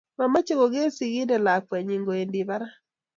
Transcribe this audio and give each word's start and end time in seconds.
mamechei 0.17 0.59
kogeer 0.59 0.89
sigindet 0.97 1.43
lakwenyi 1.45 1.95
kowendi 2.03 2.39
barak 2.49 2.73